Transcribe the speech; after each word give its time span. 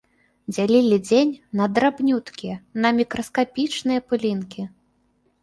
Дзялілі 0.51 0.97
дзень 1.07 1.33
на 1.59 1.67
драбнюткія, 1.75 2.55
на 2.87 2.93
мікраскапічныя 3.01 3.99
пылінкі. 4.09 4.69